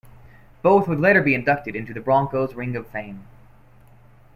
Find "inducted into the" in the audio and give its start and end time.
1.35-2.01